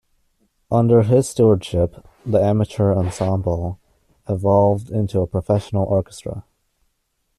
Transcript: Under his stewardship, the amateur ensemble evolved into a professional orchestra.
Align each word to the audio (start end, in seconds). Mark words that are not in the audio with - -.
Under 0.71 1.03
his 1.03 1.29
stewardship, 1.29 1.93
the 2.25 2.41
amateur 2.41 2.91
ensemble 2.91 3.77
evolved 4.27 4.89
into 4.89 5.21
a 5.21 5.27
professional 5.27 5.85
orchestra. 5.85 6.43